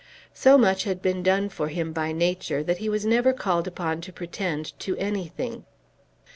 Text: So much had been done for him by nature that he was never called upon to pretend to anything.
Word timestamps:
So 0.33 0.57
much 0.57 0.85
had 0.85 0.99
been 0.99 1.21
done 1.21 1.49
for 1.49 1.67
him 1.67 1.93
by 1.93 2.11
nature 2.11 2.63
that 2.63 2.79
he 2.79 2.89
was 2.89 3.05
never 3.05 3.33
called 3.33 3.67
upon 3.67 4.01
to 4.01 4.11
pretend 4.11 4.73
to 4.79 4.97
anything. 4.97 5.63